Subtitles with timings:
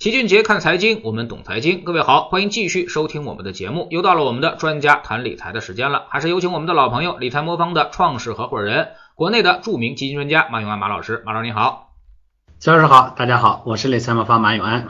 [0.00, 1.84] 齐俊杰看财经，我们懂财经。
[1.84, 3.86] 各位好，欢迎继续收听我们的节目。
[3.90, 11.22] 又到了我们的专家谈理财的时间了，还是有请我们的老朋友，理财魔方的创始合伙人，国内的著名基金专家马永安马老师。
[11.26, 11.90] 马老师你好，
[12.58, 14.88] 齐老师好，大家好，我是理财魔方马永安。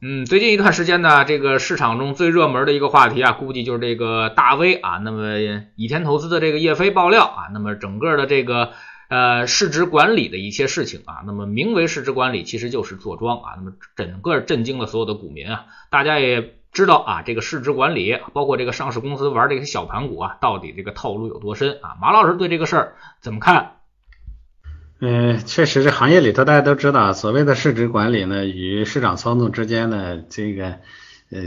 [0.00, 5.36] 嗯，最近一段时间呢，这个市场中最热门的一个话题啊，估计就是这个大 V 啊，那么
[5.76, 8.70] 倚天投资的这个叶飞爆料啊，那么整个的这个。
[9.10, 13.54] 呃，市值管理的一些事情啊，那么名为市值管理，其实就是坐庄啊。
[13.56, 21.96] 那么整个震惊了所有的股民啊，大家也知道啊，这个市值管理，包括这个上市公司玩这些小盘股啊，到底这个套路有多深啊？
[22.00, 23.72] 马老师对这个事儿怎么看？
[25.00, 30.78] 嗯，确实，这行业里头大家都知道，所谓的市值管理呢，与市场操纵之间呢，这个。
[31.30, 31.40] 呃，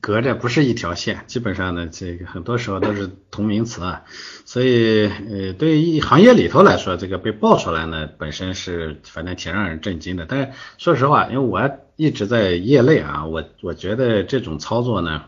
[0.00, 4.02] 隔着不是一条线，基本上呢，这个很多时候都是同名词啊，
[4.44, 10.26] 所以呃，对于行业里头来说，这个被爆出来呢，本身是反正挺让人震惊的。
[10.28, 15.24] 但是说实话，因为我一直在业内啊，我我觉得这种操作呢。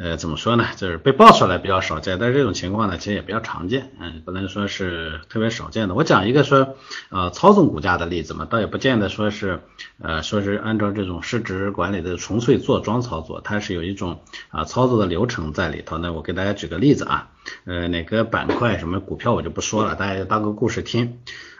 [0.00, 0.64] 呃，怎么说呢？
[0.76, 5.94] 就是被爆出来比较少见，但是这种情况呢，其实也比较常见，嗯，不能说是特别少见的。
[5.96, 6.76] 我讲一个说，
[7.10, 9.60] 呃，操纵股价的例子嘛，倒也不见得说是，
[10.00, 15.98] 呃，说是按照这种市值管理的纯粹做庄操作，它是有一种啊操作的流程在里头。
[15.98, 17.30] 那我给大家举个例子啊，
[17.64, 21.18] 呃，哪个板块什么股票我就不说了，大家就当个故事听。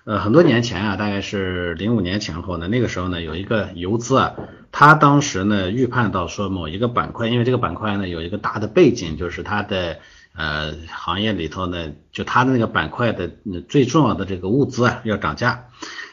[0.09, 4.33] 呃，很多年前啊，大概是零五年前后呢，那个时候呢，有一个游资啊，
[4.73, 9.98] 他当时呢预判到说某一个板块，因为这个板块呢有一个大的背景，就是它的
[10.34, 13.31] 呃行业里头呢，就它的那个板块的
[13.69, 15.67] 最重要的这个物资啊要涨价，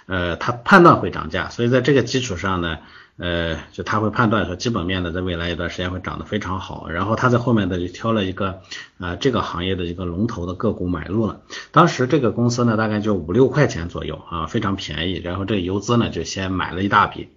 [0.07, 2.79] 呃，他判断会涨价，所以在这个基础上呢。
[3.17, 8.59] 呃，就他会判断说基本面呢在未来一段时间会涨得非常好，然后他在后面呢就挑了一个
[8.99, 11.39] 啊这个行业的一个龙头的个股买入了。
[11.71, 15.13] 当时这个公司呢大概就五六块钱左右啊，非常便宜。
[15.13, 17.29] 然后这个游资呢就先买了一大笔，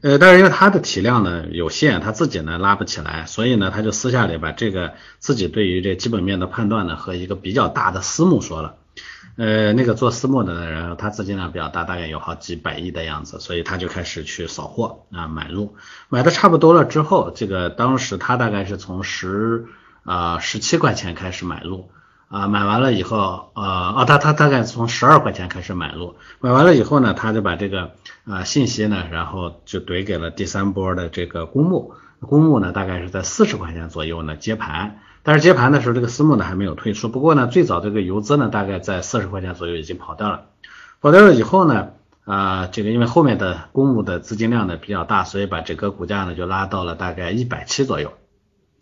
[0.00, 8.76] 呃，但是因为它的体量呢有限，他自己呢拉不起来，所以呢他就私下里把这个自己对于这基本面的判断呢和一个比较大的私募说了。
[9.36, 15.74] 呃，那个做私募的人，他资金量比较大，大概有好几百亿的样子，所以他就开始去扫货啊，买入，
[16.10, 19.64] 买的差不多了之后，这个当时他大概是从十
[20.04, 21.88] 啊十七块钱开始买入
[22.28, 27.92] 啊，买完了以后，呃，哦，他他大概从十二块钱开始买入，买完了以后呢，他就把这个
[28.26, 35.00] 啊信息呢，然后就怼给了第三波的这个公募，公募呢大概是在四十块钱左右呢接盘。
[35.24, 37.08] 但是接盘的时候，这个私募呢还没有退出。
[37.08, 40.46] 不过呢，最早这个游资呢，大概在四十块钱左右已经跑掉了。
[41.00, 41.90] 跑掉了以后呢，
[42.24, 48.12] 啊，这个因为后面的公募的资金量呢比较大，所以把整个股价呢就拉到了大概一百七左右。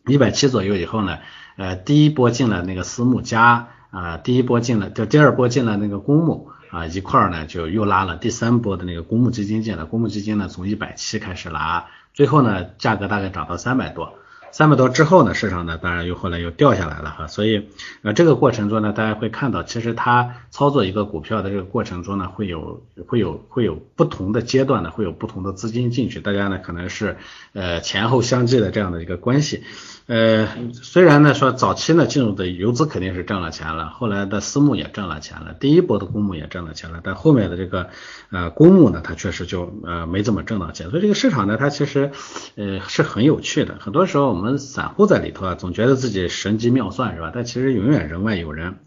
[0.07, 1.19] 一百七左右以后呢，
[1.59, 9.85] 呃，第一波进了那个私募加啊，第一波进了，就第二波进了那个公募啊，一块儿呢就又拉了第三波的那个公募基金进来。
[9.85, 14.15] 公募基金呢从一百七开始拉，最后呢价格大概涨到三百多。
[14.53, 17.69] 三百多之后呢，市场呢当然又后来又掉下来了哈，所以
[18.03, 27.17] 呃这个过程中呢，大家会看到，其实它操作一个股票的这个过程中呢，会有会有会有不同的阶段呢，会有不同的资金进去，大家呢可能是
[27.53, 29.63] 呃前后相继的这样的一个关系。
[30.11, 37.91] 呃，虽然呢说早期呢进入的游资肯定是挣了钱了，后来的私募也挣了钱了，第一波的公募也挣了钱了，但后面的这个
[38.33, 42.11] 呃公募呢，它确实就呃没怎么挣到钱，所以这个市场呢，它其实
[42.57, 43.77] 呃是很有趣的。
[43.79, 47.31] 很多时候我们散户在里头啊，总觉得自己神机妙算是吧？
[47.33, 48.79] 但其实永远人外有人。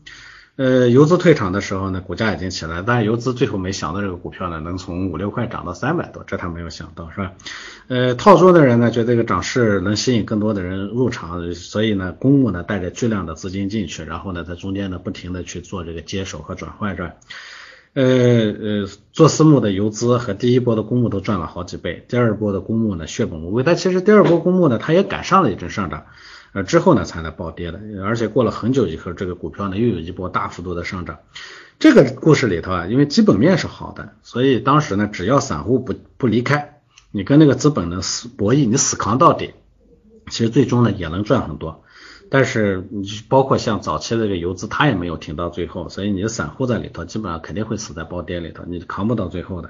[0.55, 7.31] 呃，游资退场的时候呢，股价已经起来，但是游资最后没想到这个股票呢能从五六块涨到三百多，这他没有想到是吧？
[7.87, 17.13] 呃，套住的人呢，觉得这个涨势能吸引更多的人入场，所以呢，公募呢带着巨量的资金进去，然后呢在中间呢不停的去做这个接手和转换，是吧？
[17.93, 26.05] 呃呃，做私募的游资和第一波的公募都赚了好几倍，第二波的公募呢血本无归，但其实第二波公募呢它也赶上了一阵上涨。
[26.53, 31.19] 呃，之后呢才能暴跌的，而且过了很久以后，这个股票呢又有一波大幅度的上涨。
[31.79, 36.81] 这个故事里头啊，因为基本面是好的，所以当时呢，只要散户不不离开，
[37.11, 39.53] 你跟那个资本呢死博弈，你死扛到底，
[40.29, 41.82] 其实最终呢也能赚很多。
[42.33, 49.69] 但是你包括像早期的这个游资，它也没有挺到最后，所以你的散户在里头基本上肯定会死在暴跌里头，你扛不到最后的。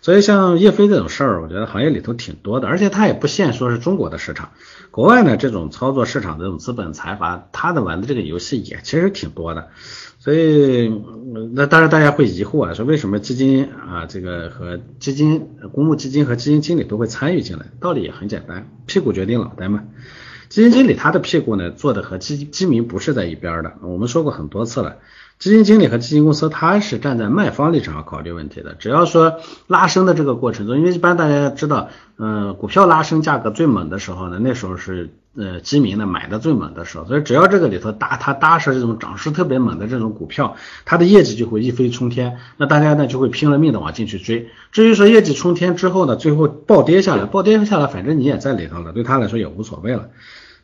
[0.00, 4.52] 所以像叶飞这种事儿，我觉得行业里头挺多的，而且他也不限说是中国的市场，
[4.90, 9.68] 国外呢这种操作市场这种资本财阀，他的玩的这个游戏也其实挺多的。
[10.18, 10.90] 所以
[11.52, 17.66] 那当然大家会疑惑啊，说为什么基金啊这个和基金公募基金和基金经理都会参与进来？
[17.80, 19.84] 道理也很简单，屁股决定脑袋嘛。
[20.48, 23.74] 基金经理他的屁股呢，做的和基基民不是在一边的。
[23.82, 24.96] 我们说过很多次了，
[25.38, 28.74] 基金经理和基金公司他是站在卖方立场上考虑问题的。
[28.74, 40.56] 只要说拉升的这个过程中，因为一般大家知道，嗯，股票拉升价格最猛的时候呢，那时候是呃基民呢买的最猛的时候，所以只要这个里头搭它搭上这种涨势特别猛的这种股票，
[40.86, 44.48] 它的业绩就会一飞冲天，那大家呢就会拼了命的往进去追。
[44.72, 50.08] 至于说业绩冲天之后呢，最后暴跌下来，暴跌下来，反正你也在里头了，对他来说也无所谓了。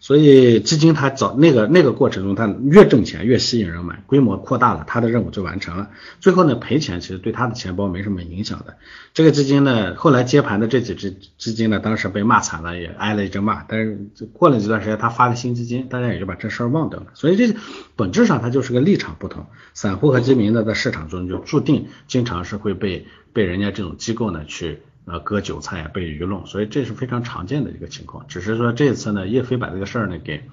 [0.05, 5.89] 所以基金它早那个那个过程中，它越挣钱越吸引人买，规模扩大了，它的任务就完成了。
[6.21, 8.77] 最后呢赔钱其实对他的钱包没什么影响的。
[9.15, 13.65] 这个基金呢后来接盘的这几只基金呢，当时被骂惨了，也挨了一阵骂。
[13.67, 13.99] 但是
[14.35, 17.07] 过了这段时间，他发了新基金，大家也就把这事儿忘掉了。
[17.15, 17.57] 所以这
[17.97, 19.47] 本质上它就是个立场不同。
[19.73, 24.81] 散户和基民呢在市场中就注定经常是会被被人家这种机构呢去。
[25.07, 28.25] 呃，割韭菜啊，被愚弄，所以这是非常常见的一个情况。
[28.27, 30.45] 只是说这次呢，叶飞把这个事儿呢给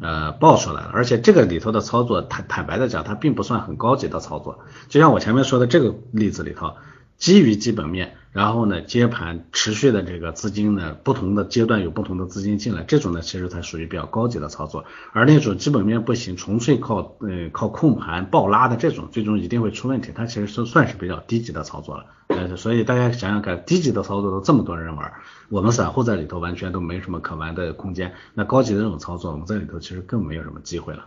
[0.00, 4.64] 呃爆出来了，而且这个里头的操作，坦坦白的讲，它并不算很高级的操作。
[4.88, 6.74] 就像我前面说的这个例子里头，
[7.18, 8.16] 基于基本面。
[8.32, 14.84] 然后呢，接盘持续的这个资金呢，不同的阶段有不同的资金进来，这种呢其实才属于比较高级的操作。
[15.12, 20.12] 而那种基本面不行，纯粹靠呃靠控盘暴拉的这种，最终一定会出问题。
[20.14, 22.06] 它其实是算是比较低级的操作了。
[22.56, 25.12] 所以大家想想看，低级的操作都这么多人玩，
[25.48, 28.14] 我们散户在里头完全都没什么可玩的空间。
[28.34, 31.06] 那高级的这种操作，我们在里头其实更没有什么机会了。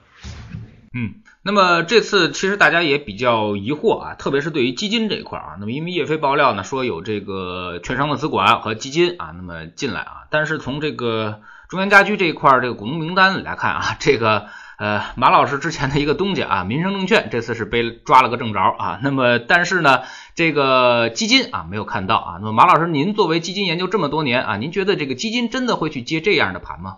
[0.95, 14.45] 嗯，那么这次其实大家也比较疑惑啊，特别是对于基金这一块啊，那么因为叶飞爆料呢说有这个券商的资管和基金啊，那么进来啊，但是从这个中原家居这一块这个股东名单里来看啊，这个
[14.77, 20.01] 呃马老师之前的一个东家啊，民生证券这次是被抓了个正着啊，那么但是呢
[20.35, 26.97] 这个基金啊没有看到啊，那么马老师您作为基金研究这么多年啊，您觉得这个基金真的会去接这样的盘吗？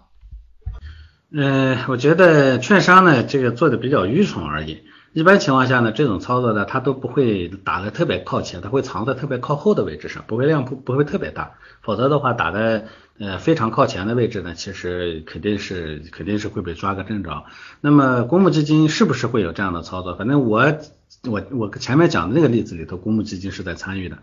[1.31, 4.83] 嗯，我觉得券商呢，这个做的比较愚蠢而已。
[5.11, 11.53] 一般情况下呢，这种操作呢，它都不会打的特别靠前，它会藏在特别靠后的位置上，不会量不不会特别大。
[11.81, 12.87] 否则的话，打的
[13.17, 17.45] 呃非常靠前的位置呢，其实肯定是肯定是会被抓个正着。
[17.81, 20.15] 那么公募基金是不是会有这样的操作？
[20.15, 20.77] 反正我
[21.23, 24.17] 我我前面讲的那个例子里头，公募基金是在参与的。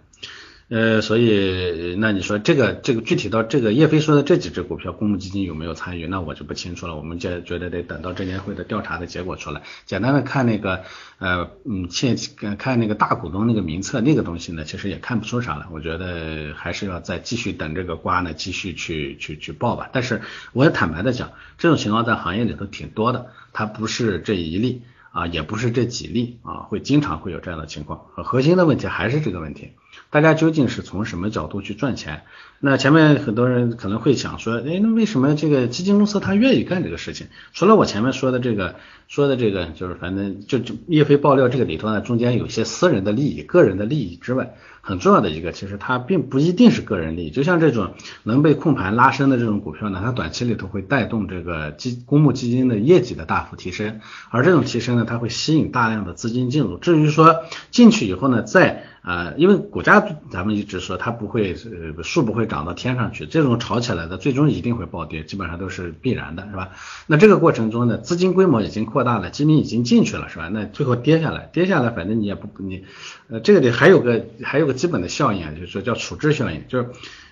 [0.73, 6.07] 呃，所以那你说这个这个具体到这个叶飞说的这几只股票，公募基金有没有参与？
[6.07, 6.97] 那我就不清楚了。
[6.97, 9.61] 我们就觉得得等到证监会的调查的结果出来。
[9.85, 10.85] 简单的看那个
[11.19, 12.17] 呃嗯，现
[12.57, 15.67] 看那个大股东那个名册那个东西呢，其实也看不出啥来。
[15.71, 19.91] 我觉得还是要再继续等这个瓜呢，继续去去去爆吧。
[19.93, 20.23] 但是
[20.55, 24.81] 我也坦白的讲，这种情况在行业里头挺多的，它不是这一例
[25.11, 28.07] 啊，也不是这几例啊，会经常会有这样的情况。
[28.15, 29.73] 核心的问题还是这个问题。
[30.13, 32.25] 大家究竟是从什么角度去赚钱？
[32.61, 37.29] 那前面很多人可能会想说，哎，那为什么这个基金公司他愿意干这个事情？
[37.55, 38.77] 除了我前面说的这个，
[39.09, 47.31] 说的这个，就是反正就就叶飞爆料这个里头呢，中间有些私人的利益、个人的利益之外，很重要的一个，其实它并不一定是个人利益。
[47.31, 56.77] 就像这种能被控盘拉升的这种股票呢，它短期里头会带动这个基公募基金的业绩的大幅提升，而这种提升呢，它会吸引大量的资金进入。
[56.77, 60.01] 至于说进去以后呢，再啊，因为股价
[60.31, 61.55] 咱们一直说它不会
[61.97, 66.71] 呃树不会长到天上去，这种炒起来的最终一定会暴跌，基本上都是必然的，是吧？
[67.09, 70.49] 那这个过程中呢，资金规模已经扩大了，基民已经进去了，是吧？
[70.53, 72.85] 那最后跌下来，跌下来，反正你也不你
[73.29, 76.91] 呃这个里还有个还有个基本的效应啊，就是说叫处置效应，就是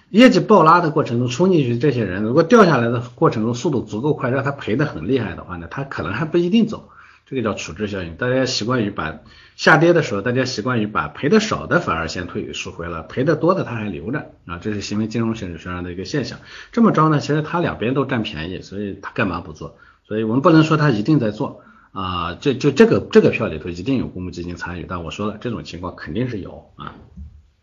[0.08, 6.88] 业绩暴拉的过程中冲进去这些人，如果掉下来的过程中速度足够快，让他赔的很厉害的话呢，他可能还不一定走。
[7.30, 9.20] 这个叫处置效应，大家习惯于把
[9.54, 16.40] 下跌的时候，大家习惯于把赔的少的反而先退赎回了，赔的多的他还留着啊，这是行为金融形式学上的一个现象。
[16.72, 19.76] 这么着呢，其实他两边都占便宜，所以他干嘛不做？
[20.08, 26.96] 所以我们不能说他一定在做啊，这就这个这个票里头一定有公募基金参与，但我说了，这种情况肯定是有啊。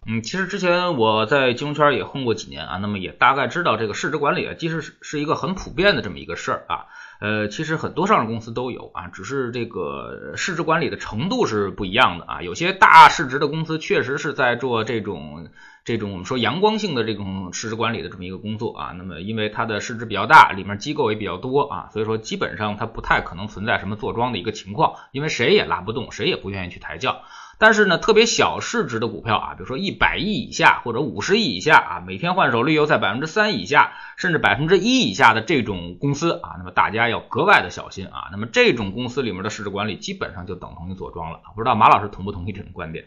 [0.06, 6.86] 嗯，其实之前我在金融圈也混过几年啊，那么也大概知道这个市值管理啊，其实是是一个很普遍的这么一个事儿啊。
[7.20, 12.42] 呃，其实很多上市公司都有啊，只是这个市值管理的程度是不一样的啊。
[12.42, 15.50] 有些大市值的公司确实是在做这种
[15.84, 18.92] 这种我们说阳光性的这种市值管理的这么一个工作啊。
[18.98, 27.22] 那么因为它的市值比较大，里面机构也比较多啊，所以说基本上它不太可能存在什么坐庄的一个情况，因为谁也拉不动，谁也不愿意去抬轿。
[27.60, 38.30] 但是呢，特别小市值的股票啊，比如说一百亿以下或者五十亿以下啊，每天换手率又在百分之三以下，甚至百分之一以下的这种公司啊，那么大家要格外的小心啊。
[38.32, 41.40] 那么这种公司里面的市值管理基本上就等同于坐庄了。
[41.56, 43.06] 不知道马老师同不同意这种观点？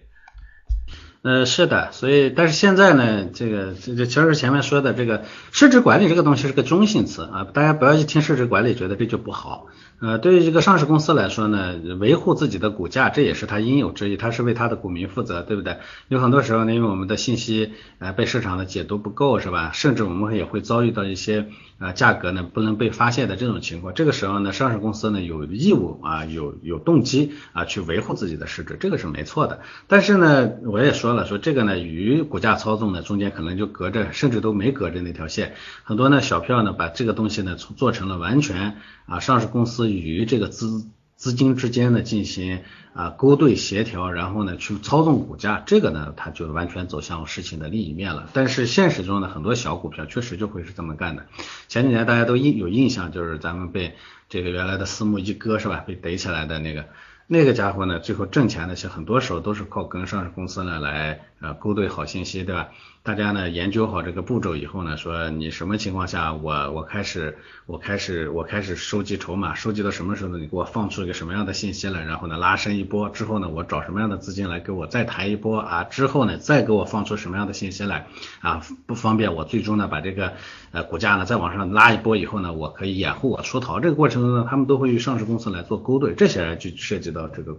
[1.23, 9.67] 呃，是的，所以但是现在呢，这个这这其实前面说的这个市值管理这个东西是个中性词啊，大家不要一听市值管理觉得这就不好。
[10.01, 15.77] 呃，对于一个上市公司来说呢，维护自己的股价，这也是他应有之义，他是为他的股民负责，对不对？
[16.09, 19.73] 有很多时候呢，因为我们的信息呃被市场的解读不够，是吧？
[19.75, 21.49] 甚至我们也会遭遇到一些
[21.81, 23.93] 啊价格呢不能被发现的这种情况。
[23.93, 29.61] 这个时候呢，上市公司呢有义务啊有有动机啊去维护自己的市值，这个是没错的。
[29.89, 35.55] 但是呢，我也说了，说这个呢与股价操纵呢中间可能就隔着，甚至都没隔着那条线。
[35.83, 39.91] 很多呢小票呢把这个东西呢做成了完全啊上市公司。
[39.91, 40.85] 与这个资
[41.21, 42.63] 资金之间的进行
[42.95, 48.31] 啊勾兑协调，然后呢去操纵股价，这个呢它就完全走向事情的另一面了。
[48.33, 51.27] 但是现实中呢，很多小股票确实就会是这么干的。
[51.69, 53.97] 前几年大家都印有印象，就是咱们被
[54.31, 56.87] 这个原来的私募一哥是吧，被逮起来的那个
[57.27, 62.69] 那个家伙呢，最后挣钱的，是很多时候都是靠跟上市公司呢来呃勾兑好信息，对吧？
[63.03, 70.39] 大家呢研究好这个步骤以后呢，说你什么情况下我我开始我开始我开始收集筹码，收集到什么时候呢？
[70.39, 75.85] 你给我放出一个什么样的信息来，然后呢拉升一波之后呢，我找什么样的资金来给我再抬一波啊？
[75.85, 78.07] 之后呢再给我放出什么样的信息来
[78.41, 78.63] 啊？
[78.85, 80.35] 不方便我最终呢把这个
[80.71, 83.81] 呃股价呢再往上拉一波以后呢，我可以掩护我出逃。
[83.81, 87.57] 这个过程中呢，他们都会与上市公司来做勾兑，这些就涉及到这个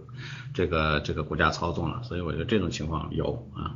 [0.54, 2.00] 这个这个股价操纵了。
[2.04, 3.71] 所以我觉得这种情况有啊。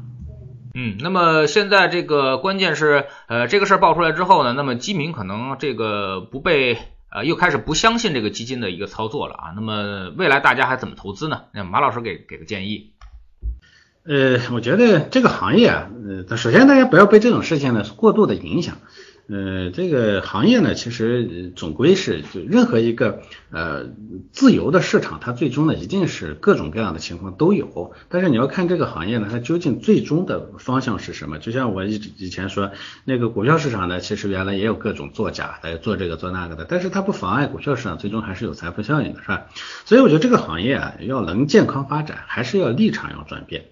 [0.75, 6.77] 嗯，那么现在这个关键是，呃，这个事儿爆出来之后呢，那么基民可能这个不被，
[7.11, 9.53] 呃，又开始不相信这个基金的一个操作了啊。
[9.55, 11.45] 那么未来大家还怎么投资呢？
[11.55, 12.93] 那马老师给给个建议。
[14.05, 15.89] 呃，我觉得这个行业啊，
[16.29, 18.77] 呃，首先大家不要被这种事情呢过度的影响。
[19.29, 23.87] 呃，这个行业呢，其实总归是就任何一个呃
[24.31, 27.93] 自由的市场，它最终呢一定是各种各样的情况都有。
[28.09, 31.39] 但是你要看这个行业呢，它究竟最终的方向是什么？
[31.39, 32.71] 就像我以以前说，
[33.05, 39.47] 那个股票市场呢，其实原来也有各种作假的，做这个做那个的，但是它不妨碍股票市场最终还是有财富效应的，是吧？
[39.87, 43.65] 所以我觉得这个行业啊，要能健康发展，还是要立场要转变。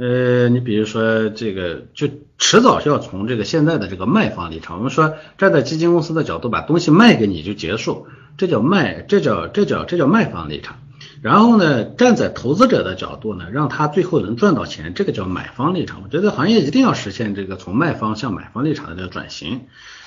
[0.00, 2.06] 呃，你比如说这个，就
[2.38, 10.76] 迟早是要从这个现在的这个卖方立场，我们说站在基金公司的角度，把东西卖给你就结束，这叫卖，这叫这叫这叫卖方立场。
[11.20, 16.02] 然后呢，站在投资者的角度呢，让他最后能赚到钱，这个叫买方立场。
[16.04, 19.62] 我觉得行业一定要实现这个从卖方向买方立场的这个转型。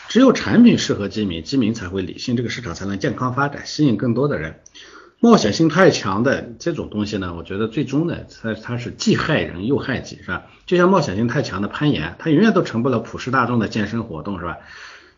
[0.07, 4.62] 只有产品适合基民，基民才会理性，这个市场才能健康发展，吸引更多的人。
[5.23, 10.47] 冒险性太强的这种东西呢，我觉得最终呢，它它是既害人又害己，是吧？
[10.65, 14.57] 就像冒险性太强的攀岩，它永远都成不了普世大众的健身活动，是吧？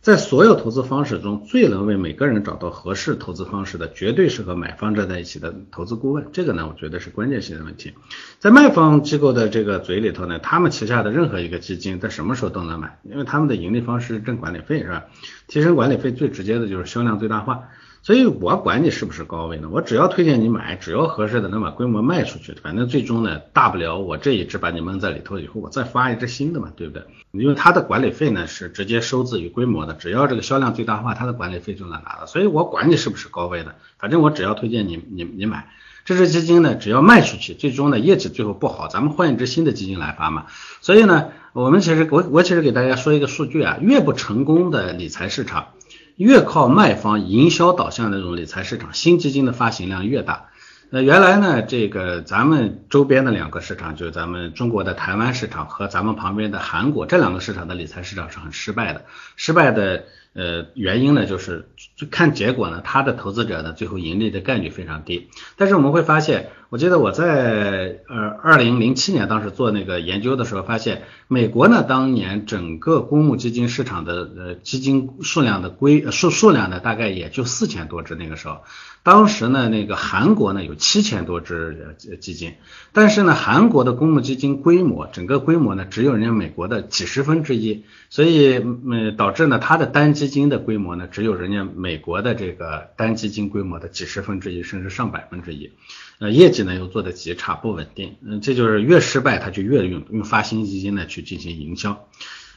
[0.01, 6.27] 在所有投资方式中，最能为每个人找到合适投资方式的，绝对是和买方站在一起的投资顾问。
[6.33, 7.93] 这个呢，我觉得是关键性的问题。
[8.39, 15.05] 在卖方机构的这个嘴里头呢，他们旗下的任何一个基金，在什么时候都能买，因为他们的盈利方式挣管理费，是吧？
[15.47, 17.69] 提升管理费最直接的就是销量最大化。
[18.03, 19.69] 所以我管你是不是高位呢？
[19.71, 27.03] 我只要推荐你买，只要合适的能把规模卖出去，反正最终呢，大不了我这一只把你蒙在里头以后，我再发一只新的嘛，对不对？
[27.31, 32.27] 因为它的管理费呢是直接收自于规模的，只要这个销量最大化，它的管理费就能拿的。
[32.27, 35.69] 所以我管你是不是高位的，反正我只要推荐你你你买
[36.03, 40.47] 这只基金呢，只要卖出去，最终呢业绩最后不好，咱们换一只新的基金来发嘛。
[40.81, 45.67] 所以呢，我们其实我我其实给大家说一个数据啊，越不成功的理财市场。
[46.15, 50.49] 越靠卖方营销导向的这种理财市场，新基金的发行量越大。
[50.95, 59.03] 那原来呢，这个咱们周边的两个市场，就是咱们中国的台湾市场和咱们旁边的韩国这两个市场的理财市场是很失败的。
[59.35, 61.67] 失败的呃原因呢，就是
[62.11, 65.29] 看结果呢，它的投资者呢最后盈利的概率非常低。
[65.57, 78.61] 但是我们会发现，我记得我在呃二零零七年当时做那个研究的时候，发现美国呢当年整个公募基金市场的呃基金数量的规数数量呢大概也就四千多只那个时候。
[79.03, 82.53] 当时呢，那个韩国呢有七千多只基金，
[82.93, 95.71] 但是呢，韩国的公募基金规模，整个规模呢只有人家美国的几十分之一，所以嗯导致呢它的单基金的规模呢只有人家美国的这个单基金规模的几十分之一，甚至上百分之一，
[96.19, 102.07] 呃业绩呢又做的极差，不稳定，嗯这就是越失败它就越用用发行基金呢去进行营销。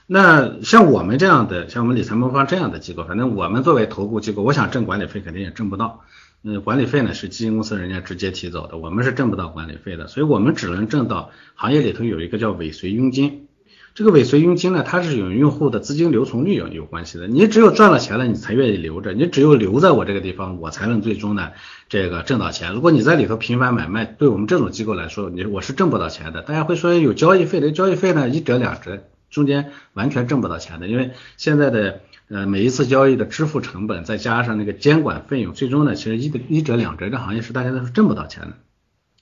[0.07, 6.05] 那像我们这样的，像我们理财魔方这样的机构，反正我们作为投顾机构，我想挣管理费肯定也挣不到。
[6.49, 13.49] 嗯，管理费呢是基金公司人家直接提走的，我们是挣不到管理费的，所以我们只能挣到行业里头有一个叫尾随佣金。
[13.97, 17.27] 这个尾随佣金呢，它是与用户的资金留存率有有关系的。
[17.27, 21.51] 你只有赚了钱了，你才愿意留着，你只有留在我这个地方，我才能最终呢
[21.89, 22.73] 这个挣到钱。
[22.75, 26.43] 如果你在里头频繁买卖，对我们这种机构来说，你我是挣不到钱的。
[26.43, 32.03] 大家会说有交易费的，交易费呢一折两折，中间完全挣不到钱的，因为现在的。
[32.29, 38.55] 呃，每一次交易的支付成本，再加上那个监管费用，最终呢，其实一一折两折，这行业是大家都是挣不到钱的。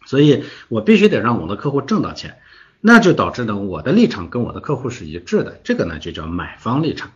[0.06, 2.38] 所以我必须得让我的客户挣到钱，
[2.80, 7.10] 那就导致呢，我的立场跟我的客户是一致的，这个呢就叫买方立场。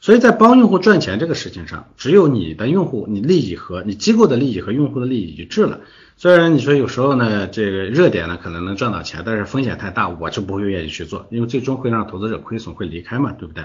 [0.00, 5.80] 所以在帮用户赚钱这个事情上，只有你的用户，你利益和你机构的利益和用户的利益一致了。
[6.16, 13.64] 虽然你说有时候呢，这个热点呢可能能赚到钱，但是风险太大，我就不会愿意去做，因为最终会让投资者亏损，会离开嘛，对不对？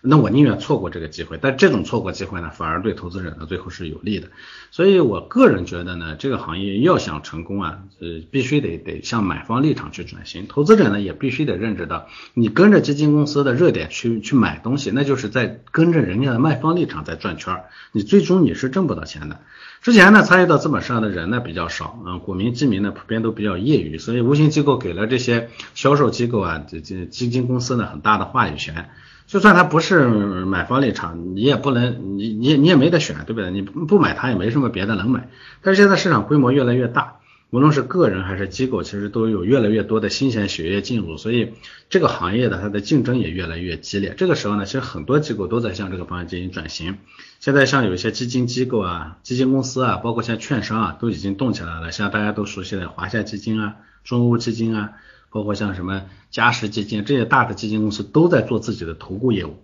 [0.00, 4.28] 那我宁愿错过这个机会，但这种错过机会呢，反而对投资者呢最后是有利的。
[4.70, 10.46] 所以我个人觉得呢，这个行业要想成功啊，呃，必须得得向买方立场去转型。
[10.46, 19.40] 投资者呢也必须得认知到，你跟着基金公司的热点去去买东西，那就是在跟着人家的卖方立场在转圈儿，你最终你是挣不到钱的。
[19.82, 28.90] 之前呢，参与到资本市场的人呢比较少，嗯，股民基民呢普遍都比较业余，所以无形机构给了这些销售机构啊，这这基金公司呢很大的话语权。
[29.28, 33.50] 就算他不是买方立场，你也不能，你你你也没得选，对不对？
[33.50, 35.28] 你不买它也没什么别的能买。
[35.60, 37.16] 但是现在市场规模越来越大，
[37.50, 41.52] 无论是个人还是机构，其实都有越来越多的新鲜血液进入，所以
[41.90, 44.14] 这个行业的它的竞争也越来越激烈。
[44.16, 46.96] 这个时候呢，其实很多机构都在向这个方向进行转型。
[47.38, 51.92] 现在像有一些基金机构啊、基金公司啊，包括像券商啊，都已经动起来了。
[51.92, 54.92] 像大家都熟悉的华夏基金啊、中欧基金啊。
[55.30, 59.56] 包括像什么嘉实基金这些大的基金公司都在做自己的投顾业务，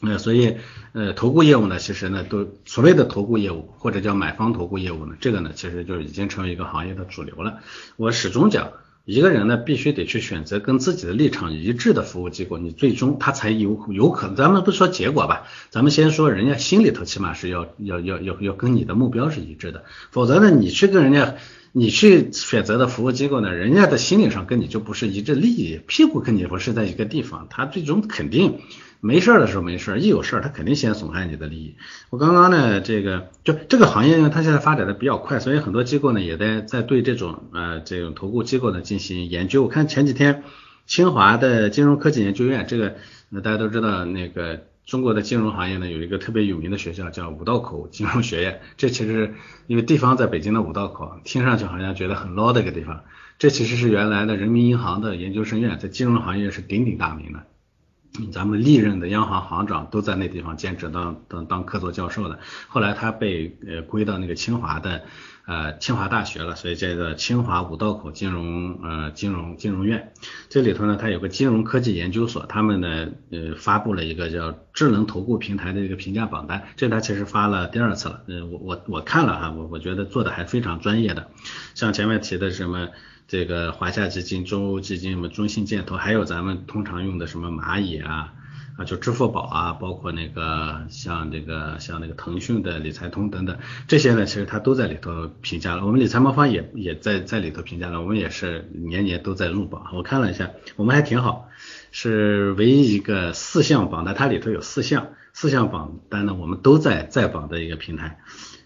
[0.00, 0.56] 呃，所以
[0.92, 7.58] 呃投顾业务呢，其实呢都所谓的投顾业务或者叫买方投顾业务呢，这个呢其实就已经成为一个行业的主流了。
[7.96, 8.70] 我始终讲，
[9.04, 14.36] 一个人呢必须得去选择跟自己的立场一致的服务机构，你最终他才有有可能。
[14.36, 21.34] 咱们不说结果吧，咱们先说人家心里头起码是要要要要要跟你的目标是一致的，否则呢你去跟人家。
[21.72, 28.60] 你去选择的服务机构呢，人家的心理上跟你就不是一致利益，屁股跟你不是在一个地方，他最终肯定
[29.00, 31.76] 没事儿的时候没事儿，一有事儿他肯定先损害你的利益。
[32.10, 39.62] 我刚刚呢，这个就这个行业呢，它现在发展的比较快，所以很多机构呢也在在对这种呃这种投顾机构呢进行研究。
[39.62, 40.42] 我看前几天
[40.86, 42.96] 清华的金融科技研究院，这个
[43.30, 44.64] 那大家都知道那个。
[44.84, 48.60] 中国的金融行业呢，有一个特别有名的学校叫五道口金融学院。
[48.76, 49.34] 这其实
[49.66, 53.04] 因为地方在北京的五道口，听上去好像觉得很 low 的一个地方。
[53.38, 57.46] 这其实是原来的人民银行的研究生院，在金融行业是鼎鼎大名的。
[58.30, 62.40] 咱们历任的央行行长都在那地方兼职当当当客座教授的。
[62.68, 65.04] 后来他被呃归到那个清华的。
[65.52, 70.14] 呃，清华大学了，所以这个清华五道口金融呃金融金融院，
[70.48, 81.28] 这里头呢，它有个金融科技研究所，他们呢呃发布了一个叫智能投顾平台的一个评价榜单，这他其实发了第二次了，呃我我我看了哈，我我觉得做的还非常专业的，
[81.74, 82.88] 像前面提的什么
[83.28, 88.32] 这个华夏基金、中欧基金、什么中信建投，还有咱们通常用的什么蚂蚁啊。
[88.76, 95.84] 啊，就支付宝啊，包括那个像这个像那个腾讯的理财通等等，这些呢，其实它都在里头评价了。
[95.84, 99.90] 我们理财魔方也也在在里头评价了，我们也是年年都在入榜。
[99.94, 101.48] 我看了一下，我们还挺好，
[101.90, 108.20] 是唯一一个四项榜单，它里头有四项，四项榜单呢，我们都在在榜的一个平台。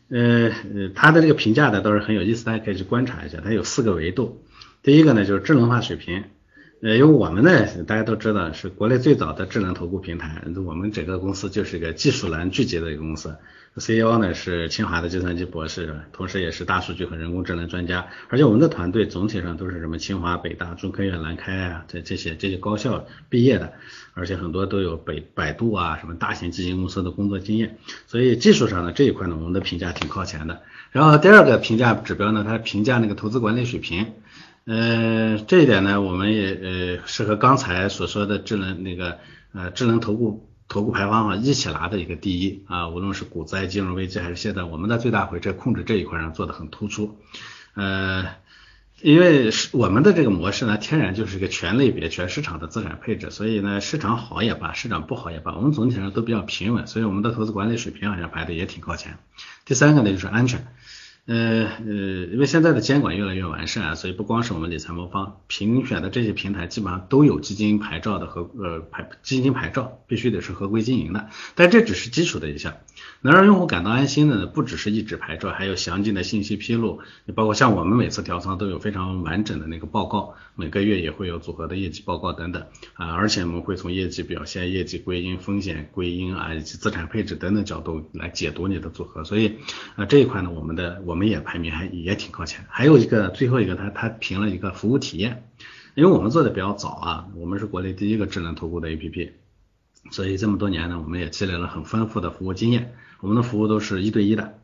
[0.08, 4.40] 呃呃，它的这个评价呢倒是很有意思，大家可以去观察一下，它有四个维度。
[4.84, 6.22] 第一个呢就是智能化水平。
[6.82, 13.34] 呃，因为我们呢，大家都知道是国内最早的智能投顾平台，我们整个公司就是一个技术栏聚集的一个公司。
[13.76, 18.06] CEO 呢是清华的计算机博士，同时也是大数据和人工智能专家。
[18.28, 23.72] 而且我们的团队总体上都是什么清华、北大、中科院、南开啊，这这些这些高校毕业的，
[24.12, 27.78] 而且很多都有北百度啊什么大型基金公司的工作经验。
[28.06, 30.62] 所以技术上呢这一块呢，我们的评价挺靠前的。
[30.90, 34.12] 然后第二个评价指标呢，它评价那个投资管理水平。
[34.66, 36.52] 呃，这一点呢，我们也
[37.00, 39.18] 呃是和刚才所说的智能那个
[39.52, 47.16] 呃智能投顾投顾排行榜一起拿的一个第一啊，无论是股灾、金融危机还是现在，我们的最大回撤控制这一块上做的很突出。
[47.74, 48.26] 呃，
[49.00, 59.16] 因为是我们的这个模式呢，天然就是一个全类别、全市场的资产配置，所以呢，市场好也罢，市场不好也罢，我们总体上都比较平稳，所以我们的投资管理水平好像排的也挺靠前。
[59.64, 60.66] 第三个呢，就是安全。
[61.26, 61.92] 呃呃，
[62.32, 71.28] 因为现在的监管越来越完善啊，所以不光是我们理财魔方评选的这些平台，基本上都有基金牌照的和呃牌基金牌照，必须得是合规经营的。
[71.56, 72.74] 但这只是基础的一项，
[73.22, 77.00] 能让用户感到安心的呢，不只是一纸牌照，还有详尽的信息披露，
[77.34, 82.62] 包括像我们每次调仓都有非常完整的那个报告，每个月也会有组合的业绩报告等等
[82.94, 89.56] 啊，而且我们会从业绩表现、业绩归因、风险归因啊以及资产配置等等角度来解读你的组合，所以
[89.96, 91.15] 啊这一块呢，我们的我。
[91.16, 95.48] 我们也排名还也挺靠前，还有一个最后一个，他他评了一个服务体验，
[95.94, 99.30] 因为我们做的比较早啊，我们是国内第一个智能投顾的 APP，
[100.10, 102.94] 所以这么多年呢，我们也积累了很丰富的服务经验。
[103.20, 104.58] 我们的服务都是一对一的，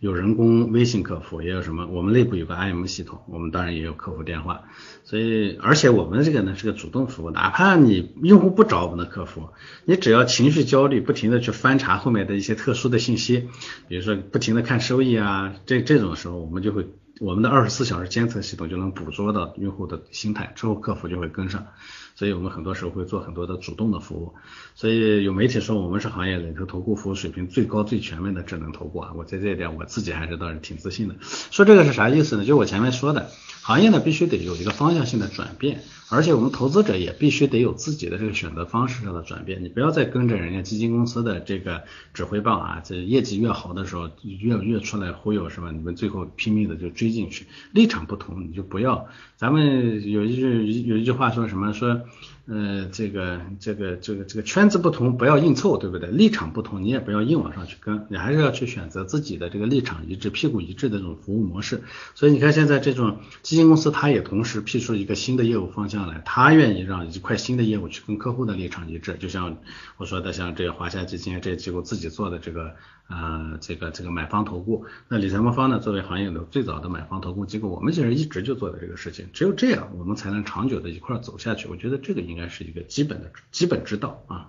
[0.00, 4.64] 有人工微信客服，也有什么，我们内部有个 IM 系统，我们当然也有客服电话。
[5.04, 9.50] 所以，而且我们这个呢是个主动服务，哪怕你用户不找我们的客服，
[9.84, 13.48] 你只要情绪焦虑，不停的去翻查后面的一些特殊的信息，
[13.88, 16.86] 比如说不停的看收益啊，这这种时候，我们就会。
[17.20, 21.68] 我们的二十四小时监测系统就能捕捉到用户的心态，之后客服就会跟上，
[22.14, 24.34] 所以我们很多时候会做很多的主动的服务。
[24.74, 31.16] 所以有媒体说我们是行业里头投顾服务水平最高、最全面的智能投顾啊，我在这一点我自己还是倒是挺自信的。
[31.20, 32.44] 说这个是啥意思呢？
[32.44, 33.30] 就我前面说的，
[33.64, 35.80] 行业呢必须得有一个方向性的转变。
[36.10, 45.72] 而且我们投资者也必须得有自己的这个选择方式上的转变，你不要再跟着人家基金公司的这个指挥棒啊，这业绩越好的时候越越出来忽悠是吧？
[45.72, 49.08] 你们最后拼命的就追进去，立场不同你就不要。
[49.36, 52.02] 咱们有一句有一句话说什么说？
[52.46, 56.10] 呃，这个这个这个这个圈子不同，不要硬凑，对不对？
[56.10, 61.84] 立场不同，你也不要硬往上去跟，你还是要去选择自己的这个立场一致、屁股一致的这种服务模式。
[62.14, 69.16] 所以你看，现在这种基金公司，它也同时辟出一个新的业务方向来，它愿意让一块新的业务去跟客户的立场一致。
[69.18, 69.56] 就像
[69.96, 72.74] 我说的，像这个华夏基金这些机构自己做的这个。
[73.06, 75.78] 啊，这个这个买方投顾，那理财魔方呢？
[75.78, 79.28] 作为行业的最早的买方投顾机构，我们其实一直就做的这个事情。
[79.32, 81.68] 只有这样，我们才能长久的一块走下去。
[81.68, 84.48] 我觉得这个应该是一个基本的基本之道啊。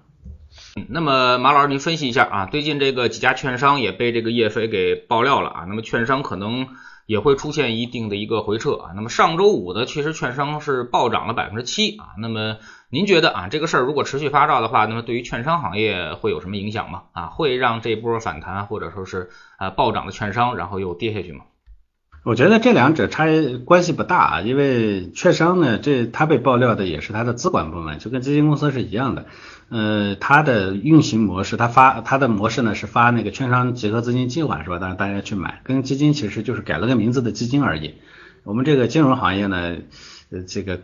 [0.77, 6.69] 嗯，那么马老师，您分析一下啊，最近这个几家券商也被这个叶飞给爆料了啊，那么券商可能
[7.05, 8.91] 也会出现一定的一个回撤啊。
[8.95, 12.15] 那么上周五的，其实券商是暴涨了百分之七啊。
[12.17, 12.57] 那么
[12.89, 17.03] 您觉得啊，这个事儿如果持续发酵的话，那么对于券商行业会有什么影响吗？
[17.13, 21.45] 啊，会让这波反弹或者说是啊暴涨的券商然后又跌下去吗？
[22.25, 23.27] 我觉得这两者差
[23.65, 29.27] 关系不大啊，因为券商呢，这它被爆料的也是它的资管部门，就跟基金公司是一样的。
[29.69, 34.79] 呃，它的运行模式，它发它的模式呢是发那个券商集合资金计划是吧？
[34.81, 37.93] 让大家去买，跟基金其实就是改了个名字的基金而已。
[38.43, 39.77] 我们这个金融行业呢。
[40.31, 40.79] 呃，这个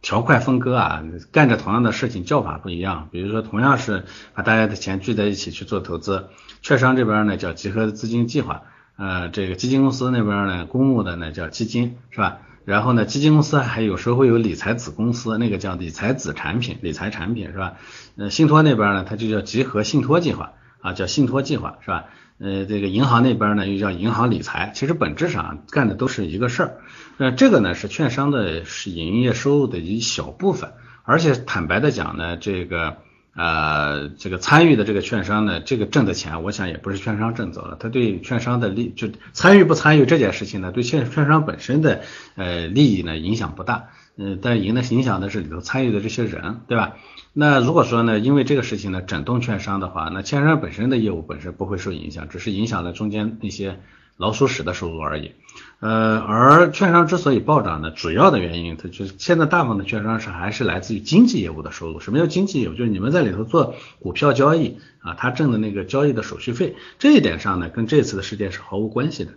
[0.00, 3.10] 条块分割啊，干着同样的事情，叫法不一样。
[3.12, 6.28] 比如说，同样是把大家的钱聚在一起去做投资，
[6.62, 8.62] 券商这边呢叫集合资金计划，
[8.98, 12.38] 呃，这个基金公司那边呢，公募的呢叫基金，是吧？
[12.64, 17.74] 然后呢，基金公司还有时候会有理财子公司，那个叫理财子产品，理财产品是吧？
[18.16, 22.06] 呃，信托那边呢，它就叫集合信托计划啊，叫信托计划是吧？
[22.40, 26.80] 呃，这个银行那边呢又叫银行理财，其实本质上干的都是一个事儿。
[27.18, 30.72] 那这个呢是券商的是营业收入的一小部分，
[31.04, 32.98] 而且坦白的讲呢，这个
[33.38, 42.02] 呃这个参与的这个券商呢，这个挣的钱，我想也不是券商挣走了，他对券商的利就参与不参与这件事情呢，对券券商本身的
[42.34, 43.90] 呃利益呢影响不大。
[44.20, 46.96] 嗯，但影的影响的是里头参与的这些人，对吧？
[47.32, 53.78] 那如果说呢，因为这个事情呢整顿券商的话，那券商本身的业务本身不会受影响，只是影响了中间那些
[54.18, 55.32] 老鼠屎的收入而已。
[55.80, 62.00] 呃，而券商之所以暴涨呢，主要的原因，它就是现在大部分的券商是还是来自于经纪业务的收入。
[62.00, 62.74] 什么叫经纪业务？
[62.74, 69.32] 就是你们在里头做股票交易啊，他挣的那个交易的手续费，这一点上呢，跟这次的事件是毫无关系的。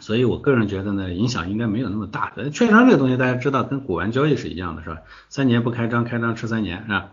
[0.00, 2.32] 所以我个人觉得呢，影响应该没有那么大。
[2.52, 4.98] 券商这个东西大家知道，跟股玩交易是一样的，是吧？
[5.30, 7.12] 三年不开张，开张吃三年，是吧？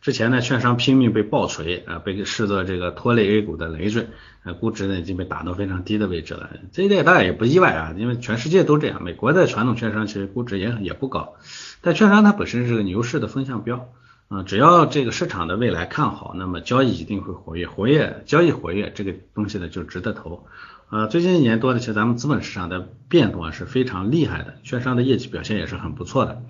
[0.00, 4.08] 之前呢，券商拼命被爆锤啊，被视作这个拖累 A 股的累赘，
[4.44, 6.48] 呃，估值呢已经被打到非常低的位置了。
[6.72, 9.04] 这一点大家也不意外啊，因为全世界都这样。
[9.04, 11.34] 美国的传统券商其实估值也也不高，
[11.82, 13.90] 但券商它本身是个牛市的风向标
[14.28, 20.46] 啊，只要这个市场的未来看好，那么交易一定会活跃，活跃交易活跃，这个东西呢就值得投。
[20.88, 26.42] 呃，最近一年多的，其实咱们资本市场的变动啊是非常厉害的，券商的业绩表现也是很不错的。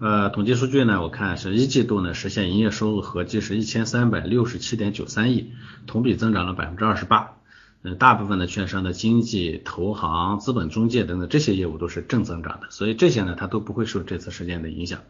[0.00, 5.52] 呃，统计数据呢，我看是一季度呢实现营业收入合计是一千三百六十七点九三亿，
[5.86, 7.36] 同比增长了百分之二十八。
[7.82, 15.00] 嗯，大部分的券商的经纪、投行、资本中介等等这些业务都是正增长的，所以这些呢它都不会受这次事件的影响。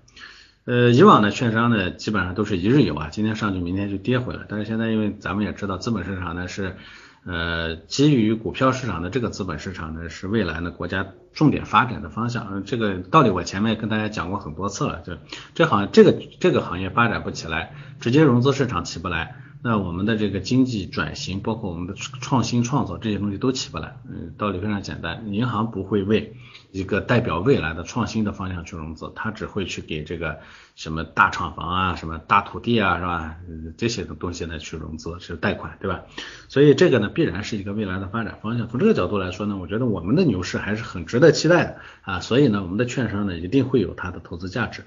[0.64, 6.76] 呃，以往的券商呢基本上都是一日游啊，今天上去明天就跌回来，但是现在因为咱们也知道资本市场呢是。
[7.26, 12.48] 呃，基于股票市场的这个资本市场呢，是未来呢国家重点发展的方向。
[12.52, 15.00] 嗯，这个道理我前面跟大家讲过很多次了。
[15.00, 15.14] 就
[15.54, 23.96] 这行这个这个行业发展不起来，直接融资市场起不来，那我们的这个经济转型，包括我们的创新创造这些东西都起不来。
[24.06, 26.36] 嗯，道理非常简单，银行不会为
[26.70, 30.38] 一个代表未来的创新的方向去融资，它只会去给这个。
[30.76, 33.36] 什么大厂房啊，什么大土地啊，是吧？
[33.76, 36.02] 这些的东西呢去融资是贷款，对吧？
[36.48, 38.68] 所以这个呢必然是一个未来的发展方向。
[38.68, 42.18] 从这个角度来说呢，我觉得我们的牛市还是很值得期待的啊。
[42.18, 44.84] 所以呢，我们的券商呢一定会有它的投资价值。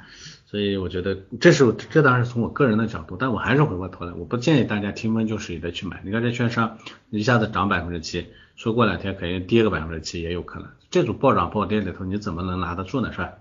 [0.50, 6.02] 所以我觉得这是这当然是从我个人的角度，但我还是回过头来，我不建议大家听风就是雨的去买。
[6.06, 6.78] 你看这券商
[7.10, 10.70] 一下子涨百分之七，说过两天可能跌个百分之七也有可能。
[10.90, 13.12] 这种暴涨暴跌里头，你怎么能拿得住呢？
[13.12, 13.34] 是吧？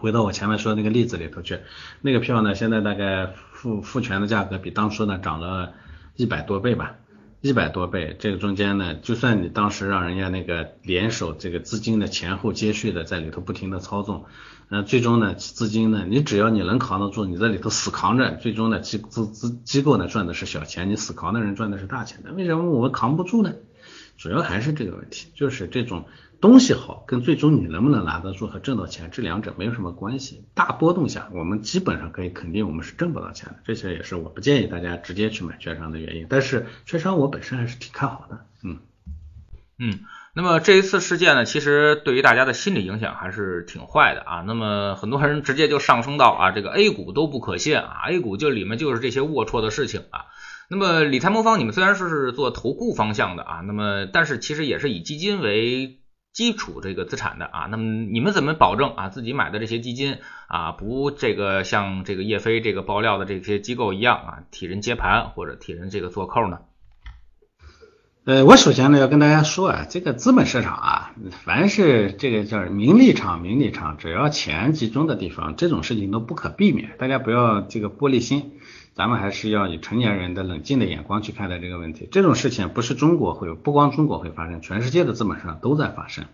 [0.00, 1.58] 回到我前面说的那个例子里头去，
[2.00, 5.74] 那个票呢，现在大概复复权的价格比当初呢涨了
[6.16, 6.94] 一百多倍吧。
[7.40, 14.24] 一百多倍，这个中间呢，就算你当时让人家那个联手这个资金的前后接续的在里头不停的操纵，
[14.70, 22.32] 呃，最终呢，资金呢，你只要你能扛得住，你在里头死扛着，最终呢，机资资机构呢赚的是小钱，你死扛的人赚的是大钱的。
[22.32, 23.54] 为什么我们扛不住呢？
[24.16, 26.04] 主要还是这个问题，就是这种。
[26.40, 30.44] 东西好，跟最终你能不能拿得住和挣到钱，这两者没有什么关系。
[30.54, 33.56] 大波动下，我们基本上可以肯定我们是挣不到钱的。
[33.64, 36.26] 这些也是我不建议大家直接去买券商的原因。
[36.30, 38.46] 但是券商我本身还是挺看好的。
[38.62, 38.78] 嗯
[39.80, 39.98] 嗯，
[40.38, 44.44] 那么这一次事件呢，其实对于大家的心理影响还是挺坏的啊。
[44.46, 50.26] 那么很多人直接就上升到啊，这个 A 股都不可信啊，A 股就里面就是这些龌龊的事情啊。
[50.70, 55.98] 那么理财魔方，你们虽然说是做投顾方向的啊，那么但是其实也是以基金为
[56.32, 66.60] 基础这个资产的啊，那么你们怎么保证啊自己买的这些基金啊不这个像这个叶飞这个爆料的这些机构一样啊替人接盘或者替人这个做扣呢？
[68.28, 71.12] 呃，我首先呢要跟大家说啊，这个资本市场啊，
[71.46, 78.52] 凡是这个叫名利场，名利场只要钱集中的地方，这种事情都不可避免，大家不要这个玻璃心。
[78.94, 82.06] 咱们还是要以成年人的冷静的眼光去看待这个问题。
[82.12, 86.26] 这种事情不是中国会有，不光中国会发生，全世界的资本市场都在发生。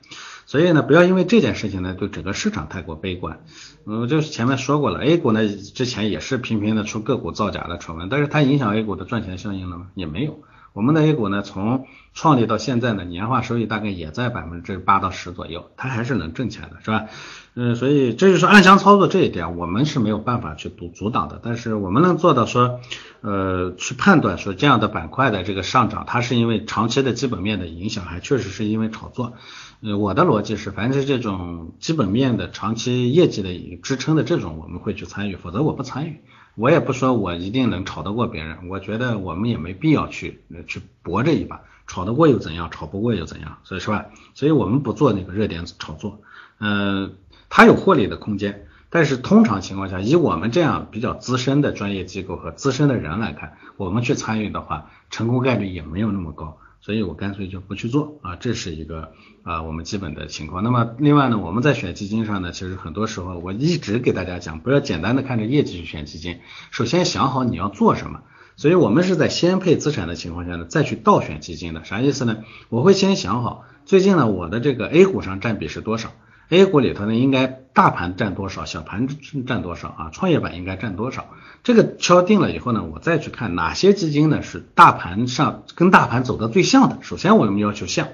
[0.47, 3.45] 所以呢，不要因为这件事情呢，对整个市场太过悲观。
[3.87, 9.87] 嗯，就是前面说过了，A 股呢之前也是频频的出个股造假的传闻，但是它影响 A 股的赚钱效应了吗？
[9.95, 10.41] 也没有。
[10.75, 17.07] 我们的 A 股呢，从创立到现在呢，年化收益大概也在百分之八到十左右，它还是能挣钱的，是吧？
[17.55, 21.41] 嗯，所以这就是暗箱操作这一点，我们是没有办法去阻阻挡的。
[21.41, 22.81] 但是我们能做到说，
[23.21, 29.35] 呃，去判断说这样的板块的这个上涨，它是因为长期的基本面的影响，还确实是因为炒作。
[29.81, 36.19] 呃，我的逻辑是，凡是这种基本面的长期业绩的支撑的这种，我们会去参与，否则我不参与。
[36.55, 44.07] 我也不说我一定能炒得过别人，我觉得我们也没必要去去搏这一把，炒得过又怎样，炒不过又怎样，所以是吧？
[44.35, 46.21] 所以我们不做那个热点炒作，
[46.59, 47.15] 嗯。
[47.57, 60.63] 它有获利的空间，但是通常情况下，以我们这样比较资深的专业机构和资深的人来看，我们去参与的话，成功概率也没有那么高，所以我干脆就不去做啊，这是一个啊我们基本的情况。
[60.63, 68.21] 那么另外呢，我们在选基金上呢，其实很多时候我一直给大家讲，不要简单的看着业绩去选基金，首先想好你要做什么。
[68.57, 72.45] 所以我们是在先配资产的情况下呢，再去倒选基金的，啥意思呢？
[72.69, 76.13] 我会先想好最近呢我的这个 A 股上占比是多少。
[76.51, 79.07] A 股里头呢，应该大盘占多少，小盘
[79.47, 80.11] 占多少啊？
[80.13, 81.27] 创业板应该占多少？
[81.63, 86.99] 这个敲定了以后呢，我再去看哪些基金呢是大盘上跟大盘走的最像的。
[87.03, 88.09] 首先我们要求像，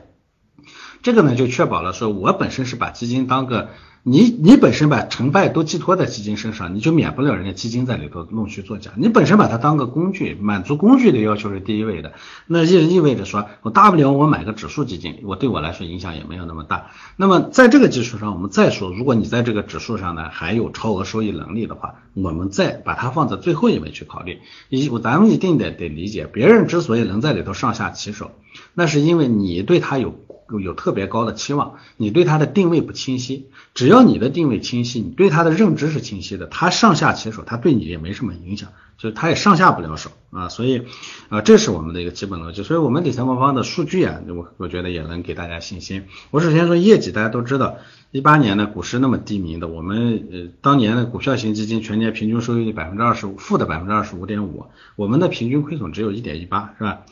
[1.02, 3.68] 这个呢就确保了说我本身是把基金当个。
[4.02, 8.90] 你你本身把成败都寄托在基金身上，你就免不了人家基金在里头弄虚作假。
[8.96, 12.14] 你本身把它当个工具，满足工具的要求是第一位的，
[12.46, 16.92] 那意意味着说我大不了我买个指数基金，我对我来说影响也没有那么大。
[17.16, 24.38] 那么在这个基础上，我们再说，如果你在这个指数上呢还有超额收益能力的话，我们再把它放在最后一位去考虑。
[24.70, 28.30] 一咱们一定得得理解，别人之所以能在里头上下其手，
[28.72, 30.14] 那是因为你对他有。
[30.58, 33.50] 有特别高的期望，你对它的定位不清晰。
[33.74, 40.48] 只要你的定位清晰，你对它的认知是清晰的，它上下其手，它对你也没什么影响，就它也上下不了手啊。
[40.48, 40.82] 所以
[41.28, 42.64] 啊，这是我们的一个基本逻辑。
[42.64, 46.04] 所以，我们理财魔方的数据啊，我我觉得也能给大家信心。
[46.30, 47.76] 我首先说业绩，大家都知道，
[48.10, 57.02] 一八年的股市那么低迷的，我们呃当年的股票型基金全年平均收益率百分之二十五，负的百分之二十五点五，我们的平均亏损只有一点一八，是吧？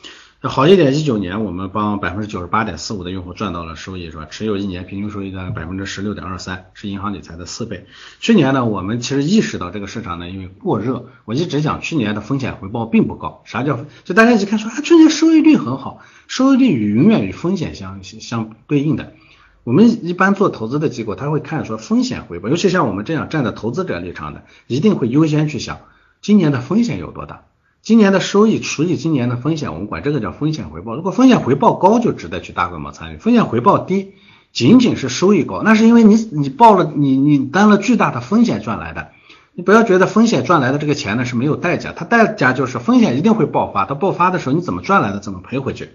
[0.41, 4.25] 好一点，一九年我们帮百分之九十八点四五的用户赚到了收益，是吧？
[4.29, 7.87] 持有一年平均收益在百分之十六点二三，是银行理财的四倍。
[8.21, 13.41] 去年呢，我们其实意识到这个市场呢，因为过热，我一直讲去年的风险回报并不高。
[13.43, 13.85] 啥叫？
[14.05, 19.11] 就大家一看说啊，去年收益率很好，收益率与永远与风险相相对应的。
[19.65, 25.79] 我们一般做投资的机构，他会看说风险回报，尤其像我们这样站在投资者立场的，一定会优先去想
[26.21, 27.43] 今年的风险有多大。
[27.81, 30.95] 今年的收益除以今年的风险，我们管这个叫风险回报。
[30.95, 34.13] 如果风险回报高，就值得去大规模参与；风险回报低，
[34.51, 39.09] 仅仅是收益高，那是因为你你报了你你担了巨大的风险赚来的。
[39.53, 45.89] 你不要觉得风险赚来的这个钱呢是没有代价，它代价就是风险一定会爆发，它爆发的时候你怎么赚来的怎么赔回去。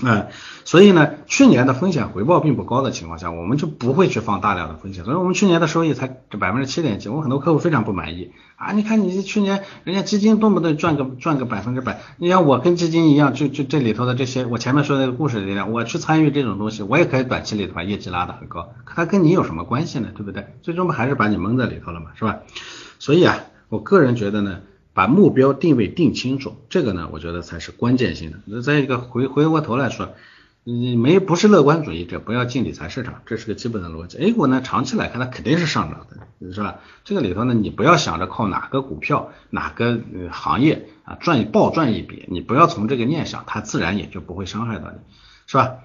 [0.00, 0.28] 嗯，
[0.64, 8.70] 所以呢，去年的风险回报并不高的情况下，我们就不会去放大量的风险，所以我们去年的收益才这百分之七点几，我很多客户非常不满意啊！
[8.70, 20.10] 你看你去年人家基金动不动赚个赚个百分之百，你像我跟基金一样，就就这里头的这些，我前面说那个故事里面，我去参与这种东西，我也可以短期里头把业绩拉得很高，可它跟你有什么关系呢？
[20.14, 20.46] 对不对？
[20.62, 22.38] 最终不还是把你蒙在里头了嘛，是吧？
[23.00, 24.60] 所以啊，我个人觉得呢。
[24.98, 28.40] 把目标定位定清楚，这个呢，我觉得才是关键性的。
[28.46, 30.16] 那再一个回回过头来说，
[30.64, 34.18] 你没不是乐观主义者，不要进理财市场，这是个基本的逻辑。
[34.18, 36.80] A 股呢，长期来看它肯定是上涨的，是吧？
[37.04, 44.98] 这个里头呢，你不要想着靠哪个股票、哪个呃行业啊赚暴赚一笔，你不要从这个念想，它自然也就不会伤害到你，
[45.46, 45.76] 是吧？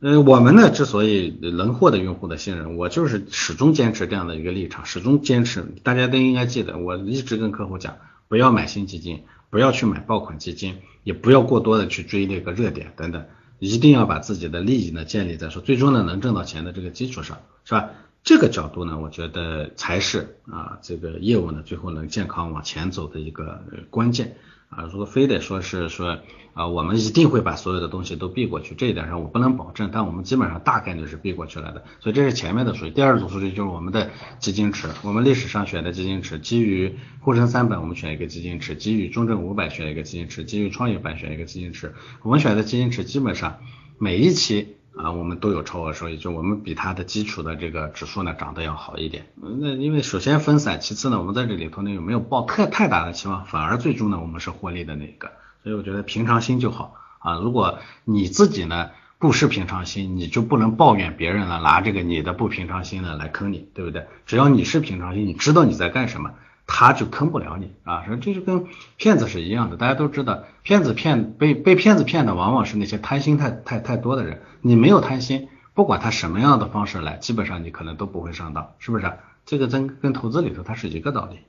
[0.00, 5.62] 呃，我们呢之所以能获得用户的信任，我就是始终坚持这样的一个立场，始终坚持。
[5.82, 7.96] 大家都应该记得，我一直跟客户讲。
[8.32, 13.26] 不要买新基金，不要去买爆款基金，也不要过多的去追那个热点等等，
[13.58, 17.90] 一定要把自己的利益呢建立在说最终呢能挣到钱的这个基础上，是吧？
[18.24, 24.38] 这个角度呢，我觉得才是啊这个业务呢最后能健康往前走的一个关键。
[24.74, 26.18] 啊，如果非得说是说
[26.54, 31.84] 啊，我们一定会把所有的东西都避过去，这一点上我不能保证，但我们基本上大概率是避过去了的。
[32.00, 43.58] 所以这是前面的数据，第二组数据就是我们的基金池，我们历史上选的基金池，基于沪深三百我们选一个基金池，基于中证五百选一个基金池，基于创业板选一个基金池，我们选的基金池基本上
[43.98, 44.76] 每一期。
[44.96, 49.26] 啊，我们都有超额收益，就我们比它的基础的这个指数呢涨得要好一点。
[49.36, 55.32] 那因为首先分散，其次呢，我们在这里头呢又没有抱太太大的期望，反而最终呢我们是获利的那个。
[55.62, 57.38] 所以我觉得平常心就好啊。
[57.38, 64.06] 如果你自己呢不是平常心，你就不能抱怨别人了，拿这个你的不平常心呢来坑你，对不对？
[64.26, 66.32] 只要你是平常心，你知道你在干什么。
[66.74, 68.64] 他就坑不了你啊，说这就跟
[68.96, 79.12] 骗子是一样的，大家都知道，骗子骗被被骗子骗的往往是那些贪心太太太多的人，你没有贪心，不管他什么样的方式来，基本上你可能都不会上当，是不是？
[79.44, 81.40] 这个跟跟投资里头它是一个道理。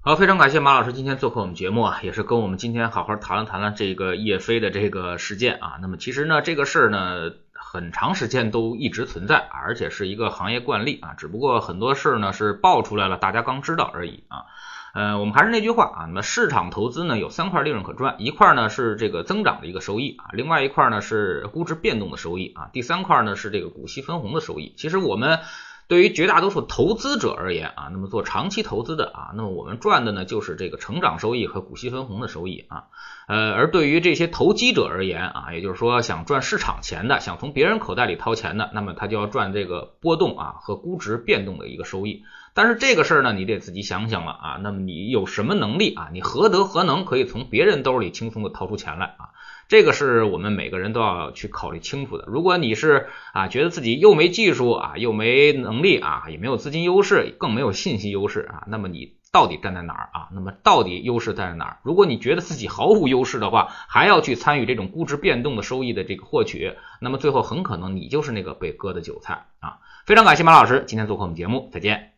[0.00, 5.78] 好，非常感谢马老师今天做客我们节目啊，也是跟我们今天好好谈了谈了这个叶飞的这个事件啊。
[5.82, 7.32] 那么其实呢，这个事儿呢。
[7.60, 14.46] 很长时间都一直存在，而且是一个行业惯例啊，只不过很多事儿呢是爆出来了，大家刚知道而已啊。
[14.94, 24.74] 呃，我们还是那句话啊，那么市场投资呢有三块利润可赚，一块呢是这个增长的一个收益啊，另外一块呢是估值变动的收益啊，第三块呢是这个股息分红的收益。
[24.76, 25.40] 其实我们。
[25.88, 32.84] 对于绝大多数投资者而言啊，那么做长期投资的啊，那么我们赚的呢就是这个成长收益和股息分红的收益啊，
[33.26, 42.22] 呃，而对于这些投机者而言啊，也就是说想赚市场钱的，想从别人口袋里掏钱的，那么他就要赚这个波动啊和估值变动的一个收益。
[42.52, 46.10] 但是这个事儿呢，你得自己想想了啊，那么你有什么能力啊？
[46.12, 49.30] 你何德何能可以从别人兜里轻松的掏出钱来啊？
[49.68, 52.24] 这个是我们每个人都要去考虑清楚的。
[52.26, 60.28] 如果你是啊，觉得自己又没技术啊，又没能力啊，也没有资金优势，更没有信息优势啊，那么你到底站在哪儿啊？
[60.32, 61.78] 那么到底优势在哪儿？
[61.82, 69.80] 如果你觉得自己毫无优势的话，还要去参与这种估值变动的收益的这个获取，那么最后很可能你就是那个被割的韭菜啊！
[70.06, 72.12] 非常感谢马老师今天做客我们节目，再见，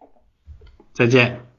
[0.93, 1.50] 再见。